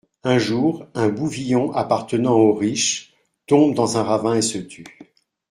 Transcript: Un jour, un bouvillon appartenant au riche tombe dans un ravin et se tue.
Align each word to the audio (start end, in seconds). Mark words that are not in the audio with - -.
Un 0.23 0.39
jour, 0.39 0.87
un 0.95 1.09
bouvillon 1.09 1.71
appartenant 1.73 2.33
au 2.33 2.55
riche 2.55 3.13
tombe 3.45 3.75
dans 3.75 3.99
un 3.99 4.03
ravin 4.03 4.33
et 4.33 4.41
se 4.41 4.57
tue. 4.57 4.97